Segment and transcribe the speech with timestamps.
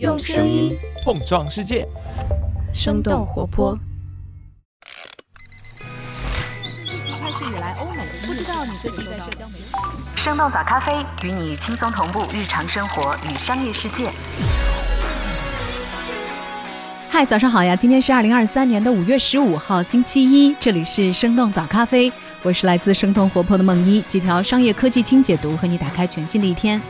[0.00, 1.86] 用声音碰撞世界，
[2.72, 3.78] 生动活泼。
[7.20, 9.72] 开始以来，欧美不知道你最近在社交媒体。
[10.16, 14.10] 生动早咖啡与你轻松同步日常生活与商业世界。
[17.08, 17.76] 嗨，早上好呀！
[17.76, 26.82] 今天是二零二三年的五月十五号，星期一，这里是生动早咖啡，我是来自生动活泼的梦一，几条商业科技轻解读，和你打开全新的一天。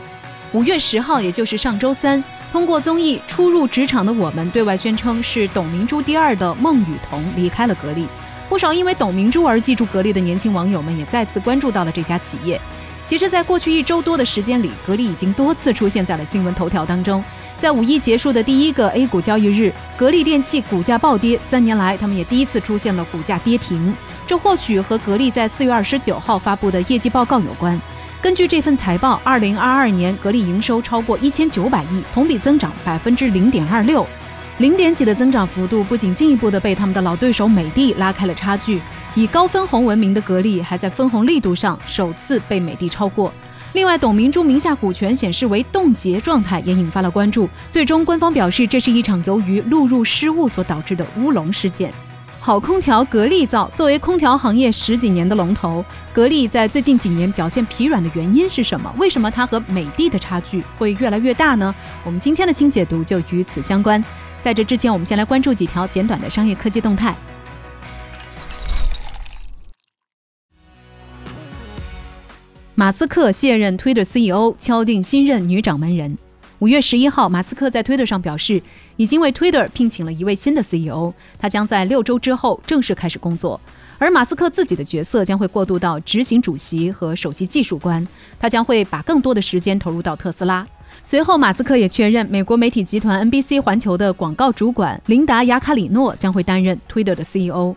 [0.53, 2.23] 五月十号，也就是上周三，
[2.55, 8.07] 通过综艺《初入职场的我们》对外宣称是董明珠第二的孟雨桐离开了格力。
[8.47, 12.57] 不少因为董明珠而记住格力的年轻网友们也再次关注到了这家企业。
[13.03, 17.21] 其实，在过去一周多的时间里，格力已经多次出现在了新闻头条当中。
[17.57, 21.37] 在五一结束的第一个 A 股交易日，格力电器股价暴跌。
[21.49, 23.93] 三年来，他们也第一次出现了股价跌停。
[24.25, 27.77] 这或许和格力在四月二十九号发布的业绩报告有关。
[28.25, 34.03] 根据这份财报，二零二二年格力营收超过一千九百亿，同比增长百分之零点二六。
[34.57, 38.81] 零点几的增长幅度，不仅进一步的被他们的老对手美的拉开了差距，
[39.13, 43.31] 以高分红闻名的格力，还在分红力度上首次被美的超过。
[43.73, 47.47] 另外，董明珠名下股权显示为冻结状态，也引发了关注。
[47.69, 51.93] 最终，官方表示这是一场由于录入失误所导致的乌龙事件。
[52.45, 58.93] 好空调格力造，作为空调行业十几年的龙头，格力在最近几年表现疲软的原因是什么？
[58.99, 61.73] 为什么它和美的的差距会越来越大呢？
[62.03, 63.99] 我们今天的轻解读就与此相关。
[64.43, 67.15] 在这之前，我们先来关注几条简短的商业科技动态。
[72.75, 76.15] 马斯克卸任 Twitter CEO，敲定新任女掌门人。
[76.59, 78.61] 五月十一号，马斯克在推特上表示，
[78.95, 83.59] 已经为 Twitter 聘请了一位新的 CEO，他将在六周之后正式开始工作。
[83.97, 88.05] 而马斯克自己的角色将会过渡到执行主席和首席技术官，
[88.39, 90.65] 他将会把更多的时间投入到特斯拉。
[91.03, 97.75] 随后，马斯克也确认，美国媒体集团 NBC 环球的广告主管琳达·雅卡里诺将会担任 Twitter 的 CEO。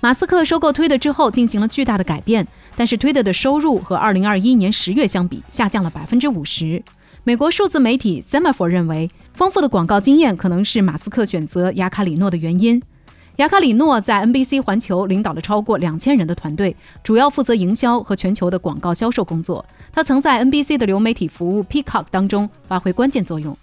[0.00, 2.44] 马斯克收购 Twitter 之后，进行了巨大的改变。
[2.74, 6.82] 但是，Twitter 的收入和2021年十月相比下降了百分之五十。
[7.24, 12.82] 美国数字媒体 Semaphore 认为，丰富的广告经验可能是马斯克选择雅卡里诺的原因。
[13.36, 16.74] 雅卡里诺在 NBC 环球领导了超过两千人的团队，
[17.04, 19.64] 主要负责营销和全球的广告销售工作。
[19.92, 23.56] 他曾在 NBC 的流媒体服务 Peacock 当中发挥关键作用。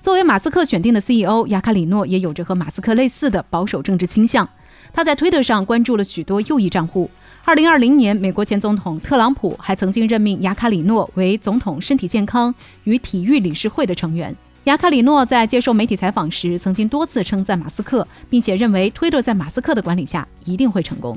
[0.00, 4.48] 作为马斯克选定的 CEO，雅卡里诺也有着和马斯克类似的保守政治倾向。
[4.94, 7.10] 他在 Twitter 上关注了许多右翼账户。
[7.46, 12.52] 二零二零年，美国前总统特朗普还曾经任命雅卡里诺为总统身体健康
[12.82, 14.34] 与体育理事会的成员。
[14.64, 21.16] 雅卡里诺在接受媒体采访时，曾经多次称赞马斯克，并且认为推特在马斯克的管理下一定会成功。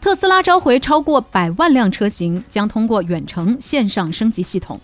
[0.00, 4.80] 特斯拉召回超过百万辆车型，将通过远程线上升级系统。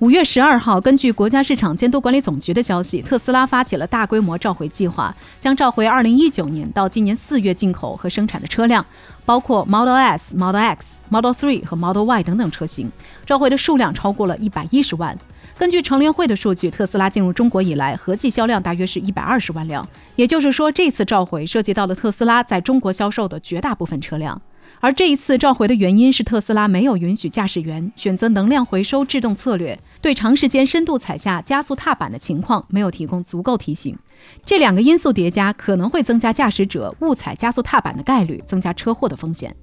[0.00, 8.86] 五月十二号，根据国家市场监督管理总局的消息，特斯拉发起了大规模召回计划，将召回二零一九年到今年四月进口和生产的车辆，
[9.24, 12.92] 包括 Model S、Model X、Model Three 和 Model Y 等等车型，
[13.26, 15.18] 召回的数量超过了一百一十万。
[15.58, 24.40] 根据乘联会的数据，特斯拉进入中国以来，合计销量大约是一百二十万辆，也就是说，这次召回涉及到了特斯拉在中国销售的绝大部分车辆。
[24.80, 33.96] 而这一次召回的原因是特斯拉没有允许驾驶员选择能量回收制动策略，对长时间深度踩下加速踏板的情况没有提供足够提醒。
[34.44, 39.54] 这两个因素叠加，可能会增加驾驶者误踩加速踏板的概率，增加车祸的风险。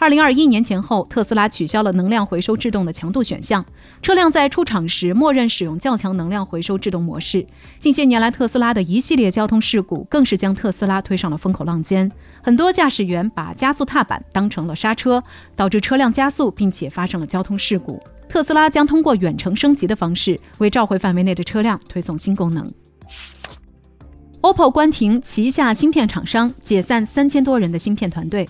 [0.00, 3.62] 二零二一年前后，特斯拉取消了能量回收制动的强度选项，
[4.00, 7.46] 车辆在出厂时默认使用较强能量回收制动模式。
[7.78, 12.10] 近些年来，特斯拉的一系列交通事故更是将特斯拉推上了风口浪尖。
[12.42, 15.22] 很多驾驶员把加速踏板当成了刹车，
[15.54, 18.02] 导致车辆加速，并且发生了交通事故。
[18.26, 22.72] 特斯拉将通过远程升级的方式，为召回范围内的车辆推送新功能。
[24.40, 28.48] OPPO 关停旗下芯片厂商，解散三千多人的芯片团队。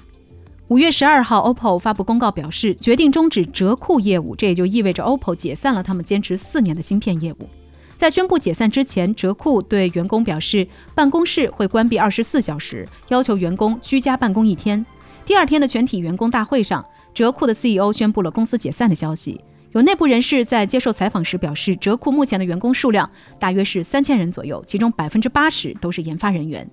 [0.71, 7.49] 五月十二号，OPPO 发布公告表示，决定终止折库业务，这也就意味着 OPPO 解散了他们坚持四年的芯片业务。
[7.97, 10.65] 在宣布解散之前，折库对员工表示，
[10.95, 14.87] 办公室会关闭二十四小时，要求员工居家办公一天。
[15.27, 19.41] 第二天的全体员工大会上，折库的 CEO 宣布了公司解散的消息。
[19.73, 26.71] 有内部人士在接受采访时表示，折库目前的员工数量大约是三千人左右，其中百分之八十都是研发人员。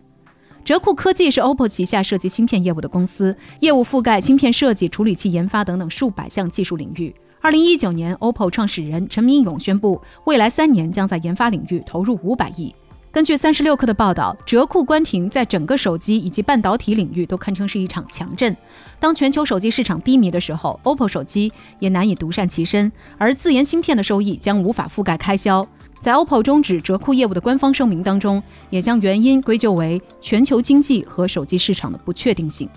[0.67, 7.15] 哲库科技是 OPPO 旗下涉及芯片业务的公司，业务覆盖芯片设计、处理器研发等等数百项技术领域。
[7.39, 12.75] 二零一九年，OPPO 创始人陈明勇宣布，未来三年将在研发领域投入五百亿。
[13.13, 18.53] 根据三十六氪的报道，哲库关停在整个手机以及半导体领域都堪称是一场强震。
[18.99, 21.49] 当全球手机市场低迷的时候，OPPO 手机
[21.79, 25.65] 也难以独善其身，而自研芯片的收益将无法覆盖开销。
[26.07, 32.69] 在 OPPO 终止折库业务的官方声明当中，也将原因归咎为全球经济和手机市场的不确定性。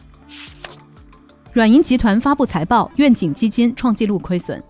[1.52, 4.60] 软银集团发布财报，愿景基金创纪录亏损。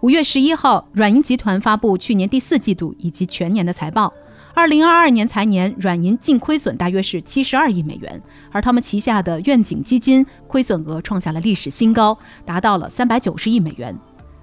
[0.00, 4.12] 五月十一号，软银集团发布去年第四季度以及全年的财报。
[4.52, 8.20] 二零二二年财年，软银净亏损大约是七十二亿美元，
[8.50, 13.96] 而他们旗下的愿景基金亏损额创下了历史新高，达到了三百九十亿美元。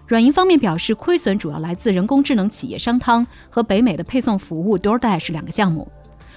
[0.07, 5.87] 软银方面表示，亏损主要来自人工智能企业商汤和北美的配送服务 DoorDash 两个项目。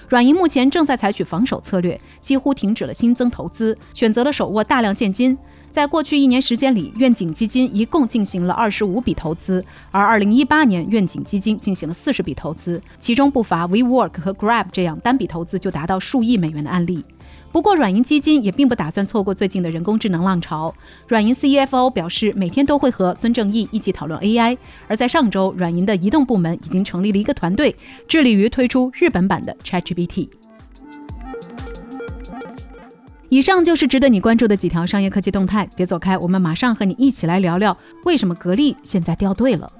[0.07, 5.37] 软银目前正在采取防守策略，几乎停止了新增投资，选择了手握大量现金。
[5.69, 17.05] 在过去一年时间里，愿景基金一共进行了二十五笔投资，而二零一八年愿景基金进行了四十笔投资，其中不乏 WeWork 和 Grab 这样单笔投资就达到数亿美元的案例。
[17.51, 20.73] 不过，软银基金也并不打算错过最近的人工智能浪潮。
[21.07, 24.57] 软银 CFO 表示，每天都会和孙正义一起讨论 AI。
[24.87, 27.75] 而在上周，软银的移动部门已经成立了一个团队，
[28.07, 30.29] 致力于推出日本版的 ChatGPT。
[33.29, 39.71] 以上就是值得你关注的几条商业科技动态，别走开，我们马上和你一起来聊聊为什么格力现在掉队了。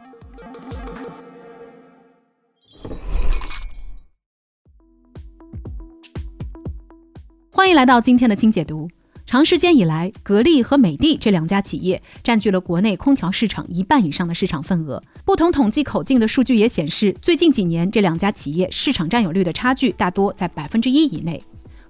[7.59, 8.89] 欢迎来到今天的清解读。
[9.25, 15.03] 长时间以来，格力和美的这两家企业占据了国内空调市场一半以上的市场份额。
[15.25, 21.43] 不同统计口径的数据也显示，最近几年这两家企业市场占有率的差距大多在百分之一以内。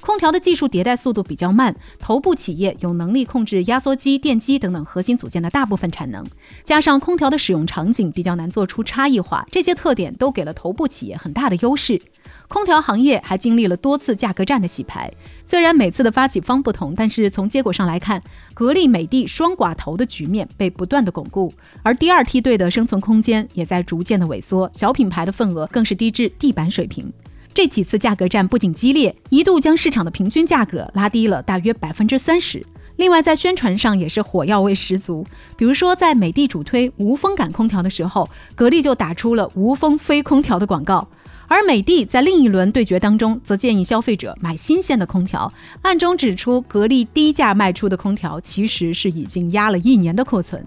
[0.10, 6.26] 空调的技术迭代速度比较慢，头部企业有能力控制压缩机、电机等等核心组件的大部分产能，
[6.64, 12.02] 加上空调的使用场景比较难做出差异化，这些特点都给了头部企业很大的优势。
[12.48, 15.14] 空调行业还经历了多次价格战的洗牌，
[15.44, 18.20] 虽然每次的发起方不同，但是从结果上来看，
[18.56, 21.54] 格力、美的双寡头的局面被不断的巩固，
[21.84, 27.14] 而第二梯队的生存空间也在逐渐的萎缩，小品牌的份额更是低至地板水平。
[27.54, 32.66] 这几次价格战不仅激烈，一度将市场的平均价格拉低了大约百分之三十。
[32.96, 35.26] 另外，在宣传上也是火药味十足，
[35.58, 41.08] 比如说在美的主推无风感空调的时候，格力就打出了无风非空调的广告。
[41.48, 45.52] 而美的在另一轮对决当中，则建议消费者买新鲜的空调，
[45.82, 50.64] 暗中指出格力低价卖出的空调其实是已经压了一年的库存。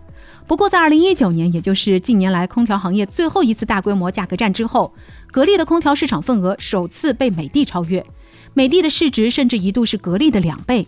[0.46, 4.92] 不过，在二零一九年，也就是近年来空调行业最后一次大规模价格战之后，
[5.30, 8.04] 格力的空调市场份额首次被美的超越，
[8.52, 10.86] 美的的市值甚至一度是格力的两倍。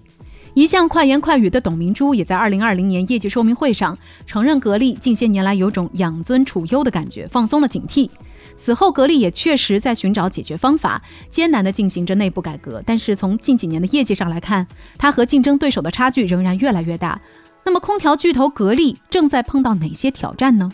[0.53, 3.97] 一向快言快语的董明珠也在二零二零年业绩说明会上
[4.27, 8.09] 承认，格力近些年来有种养尊处优的感觉，放松了警惕。
[8.57, 12.81] 此后，格力也确实在寻找解决方法，艰难地进行着内部改革。
[12.87, 14.65] 但是从近几年的业绩上来看，
[14.97, 17.21] 它和竞争对手的差距仍然越来越大。
[17.65, 20.71] 那么，空调巨头格力正在碰到哪些挑战呢？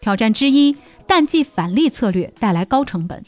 [0.00, 3.22] 挑战之一，淡季返利策略带来高成本。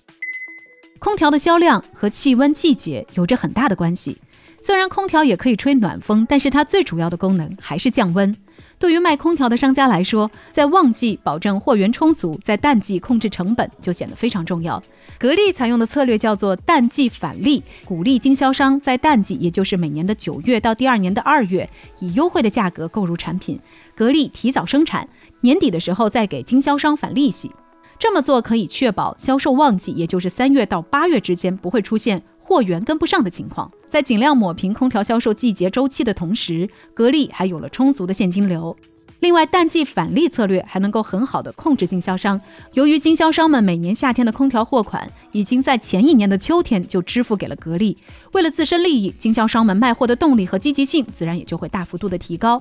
[0.98, 4.16] 空调的销量和气温、季节有着很大的关系。
[4.62, 8.34] 虽然空调也可以吹暖风，但是它最主要的功能还是降温。
[8.82, 14.82] 对于卖空调的商家来说，在旺季保证货源充足，在淡季控制成本就显得非常重要。
[15.20, 21.70] 格力采用的策略叫做淡季返利，鼓励经销商在淡季，也就是每年的九月到第二年的二月，
[22.00, 23.56] 以优惠的价格购入产品，
[23.94, 25.08] 格力提早生产，
[25.42, 27.52] 年底的时候再给经销商返利息。
[28.00, 33.70] 这么做可以确保销售旺季，也就是三月到八月之间不会出现货源跟不上的情况。
[33.88, 38.76] 在尽量抹平空调销售季节周期的同时，格力还有了充足的现金流。
[39.20, 42.40] 另外，淡季返利策略还能够很好的控制经销商。
[42.72, 47.96] 由于经销商们每年夏天的空调货款已经在前一年的秋天就支付给了格力，
[48.32, 52.60] 为了自身利益，经销商们卖货的动力和积极性自然也就会大幅度的提高。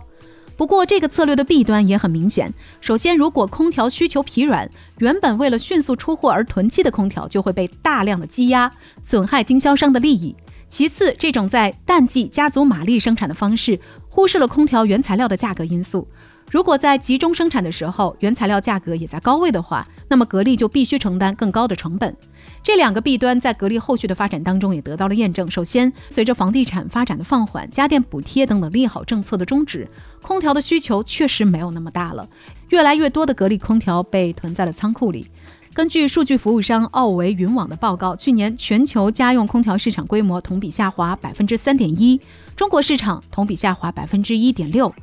[0.62, 2.54] 不过，这个策略的弊端也很明显。
[2.82, 10.36] 首先，如果空调需求疲软，原本为了迅速出货而囤积的空调就会被大量的积压，损害经销商的利益。
[10.70, 16.08] 其次，这种在淡季加足马力生产的方式，忽视了空调原材料的价格因素。
[16.52, 22.14] 如果在集中生产的时候，原材料价格也在高位的话，那么格力就必须承担更高的成本。
[22.62, 25.50] 这两个弊端在格力后续的发展当中也得到了验证。
[25.50, 29.88] 首先，随着房地产发展的放缓、家电补贴等等利好政策的终止，
[30.22, 32.28] 空调的需求确实没有那么大了，
[32.68, 35.28] 越来越多的格力空调被囤在了仓库里。
[35.74, 42.20] 根据数据服务商奥维云网的报告，去年全球家用空调市场规模同比下滑百分之三点一，
[42.58, 44.94] 中国市场同比下滑百分之一点六。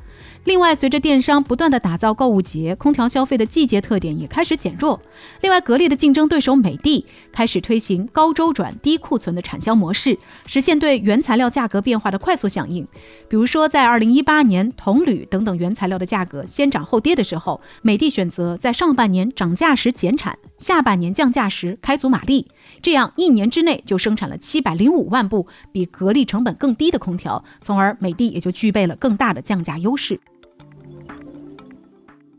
[0.45, 4.99] 另外，随着电商不断的打造购物节，空调消费的季节特点也开始减弱。
[5.41, 12.87] 另外，格力的竞争对手美的开始推行高周转、低库存的产销模式，实现对原材料价格变化的快速响应。
[13.27, 22.47] 比如说，在二零一八年铜、铝等等原材料的价格先涨后跌的时候，美的选择在上半年涨价时减产，下半年降价时开足马力，
[22.81, 30.19] 这样一年之内就生产了七百零五万部比格力成本更低的空调，从而美的也就具备了更大的降价优势。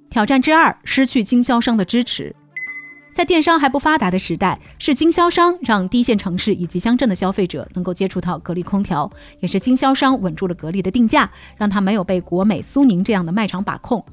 [0.09, 2.35] 挑战之二，失去经销商的支持。
[3.13, 9.11] 在电商还不发达的时代，是经销商让低线城市以及乡镇的消费者能够接触到格力空调，
[9.41, 14.05] 也是经销商稳住了格力的定价，让它没有被国美、苏宁这样的卖场把控。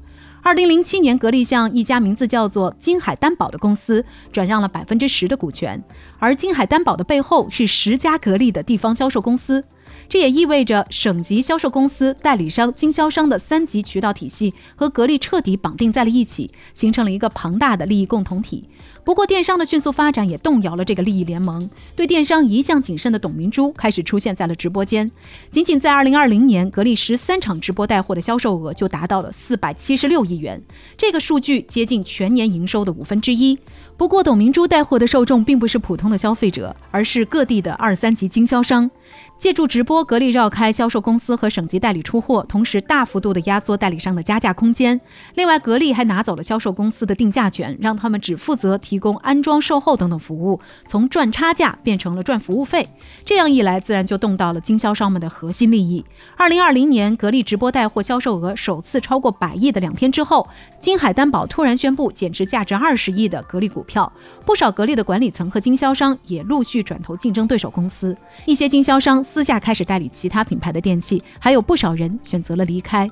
[0.42, 5.82] 二零零七年，格力向一家名字叫做金海担保的公司转让了百分之十的股权，
[6.18, 9.62] 而金海担保的背后是十家格力的地方销售公司。
[10.08, 18.64] 这也意味着省级销售公司、代理商、经销商的三级渠道体系和格力彻底绑定在了一起，形成了一个庞大的利益共同体。
[19.04, 21.68] 不过，电商的迅速发展也动摇了这个利益联盟。
[21.96, 25.10] 对电商一向谨慎的董明珠开始出现在了直播间。
[25.50, 30.62] 仅仅在2020年，格力十三场直播带货的销售额就达到了476亿元，
[30.96, 33.58] 这个数据接近全年营收的五分之一。
[33.96, 38.90] 不过，董明珠带货的受众并不是普通的消费者，而是各地的二三级经销商。
[39.38, 45.00] 借助直播，格力绕开销售公司和省级代理出货，同时大幅度的压缩代理商的加价空间。
[45.36, 52.88] 另外，格力还拿走了销售公司的定价权，让他们只负责提供安装、售后等等服务，从赚差价变成了赚服务费。
[53.24, 56.04] 这样一来，自然就动到了经销商们的核心利益。
[56.36, 60.48] 二零二零年，格力直播带货销售额首次超过百亿的两天之后，
[60.80, 64.12] 金海担保突然宣布减持价值二十亿的格力股票，
[64.44, 69.24] 不少格力的管理层和经销商也陆续转投竞争对手公司，一些经销商。
[69.28, 73.08] 私下开始代理其他品牌的电器，还有不少人选择了离开。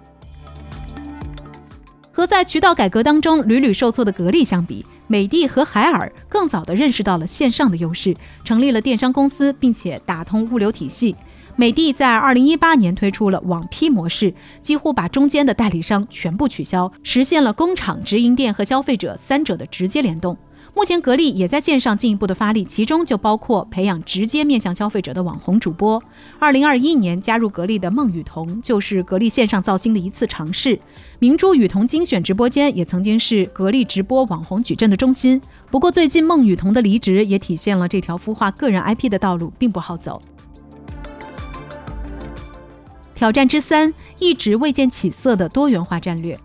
[2.11, 11.15] 和在渠道改革当中屡屡受挫的格力相比，美的和海尔更早地认识到了线上的优势，成立了电商公司，并且打通物流体系。
[11.55, 20.37] 美的在二零一八年推出了网批模式，几乎把中间的代理商全部取消，实现了工厂、直营店和消费者三者的直接联动。
[20.77, 26.03] 目前，格力也在线上进一步的发力，其中就包括培养直接面向消费者的网红主播。
[26.39, 30.79] 二零二一年加入格力的孟雨桐，就是格力线上造星的一次尝试。
[31.19, 35.41] 明珠雨桐精选直播间也曾经是格力直播网红矩阵的中心。
[35.71, 40.21] 不过，最近孟雨桐的离职也体现了这条孵化个人 IP 的道路并不好走。
[43.15, 46.39] 挑战之三，一直未见起色的多元化战略。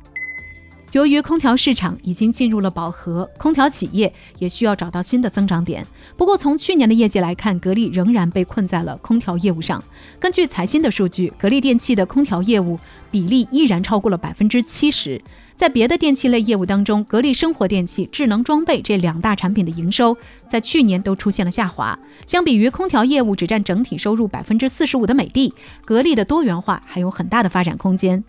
[0.91, 5.87] 由于空调市场已经进入了饱和，空调企业也需要找到新的增长点。
[6.17, 9.81] 不过，从去年的业绩来看，格力仍然被困在了空调业务上。
[10.19, 12.77] 根据财新的数据，格力电器的空调业务
[13.09, 15.21] 比例依然超过了百分之七十。
[15.55, 20.17] 在别的电器类业务当中，格力生活电器、智能装备这两大产品的营收
[20.49, 21.97] 在去年都出现了下滑。
[22.27, 25.53] 相比于空调业务只占整体收入百分之四十五的美的，
[25.85, 28.21] 格力的多元化还有很大的发展空间。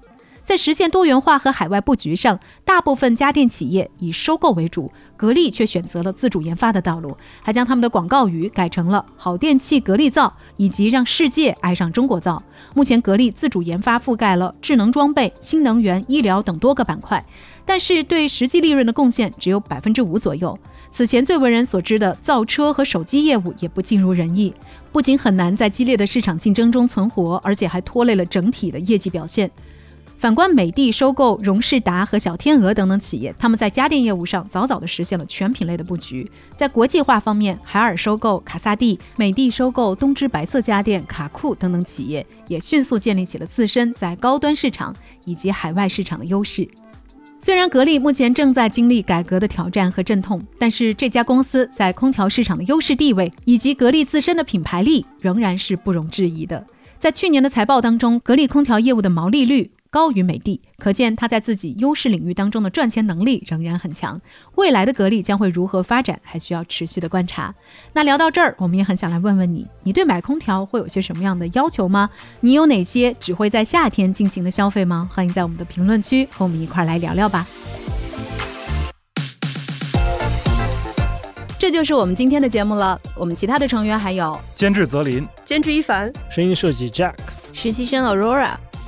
[0.44, 12.42] 在实现多元化和海外布局上，大部分家电企业以收购为主，格力却选择了自主研发的道路，还将他们的广告语改成了“好电器格力造”以及“让世界爱上中国造”。
[12.74, 17.24] 目前，格力自主研发覆盖了智能装备、新能源、医疗等多个板块，
[17.64, 20.58] 但是对实际利润的贡献只有百分之五左右。
[20.90, 24.52] 此前最为人所知的造车和手机业务也不尽如人意，
[24.90, 29.50] 不仅很难在激烈的市场竞争中存活，而且还拖累了整体的业绩表现。
[30.22, 36.30] 反观美的收购荣事达和小天鹅等等企业，他们在家电业务上早早的实现了全品类的布局。
[36.54, 46.68] 在国际化方面，海尔收购卡萨帝，美的收购东芝白色家电、卡酷等等企业，也迅速建立起了自身在高端市场以及海外市场的优势。
[47.40, 56.64] 虽然格力目前正在经历改革的挑战和阵痛，但是这家公司在空调市场的优势地位以及格力自身的品牌力仍然是不容置疑的。
[57.00, 59.68] 在去年的财报当中，格力空调业务的毛利率。
[59.92, 64.18] 高于美的，可见它在自己优势领域当中的赚钱能力仍然很强。
[64.54, 67.54] 未来的格力将会如何发展，还需要持续的观察。
[67.92, 72.08] 那聊到这儿，我们也很想来问问你，你对买空调会有些什么样的要求吗？
[72.40, 75.10] 你有哪些只会在夏天进行的消费吗？
[75.12, 77.46] 欢迎在我们的评论区和我们一块儿来聊聊吧。
[81.58, 82.98] 这就是我们今天的节目了。
[83.14, 87.12] 我们其他的成员还有监制泽林、监制一凡、声音设计 Jack、
[87.52, 88.56] 实习生 Aurora。